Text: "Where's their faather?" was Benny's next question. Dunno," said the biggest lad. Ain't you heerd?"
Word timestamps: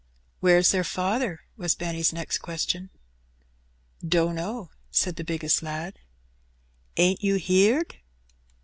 "Where's 0.39 0.71
their 0.71 0.81
faather?" 0.81 1.37
was 1.57 1.75
Benny's 1.75 2.11
next 2.11 2.39
question. 2.39 2.89
Dunno," 4.03 4.71
said 4.89 5.15
the 5.15 5.23
biggest 5.23 5.61
lad. 5.61 5.99
Ain't 6.97 7.23
you 7.23 7.35
heerd?" 7.35 7.97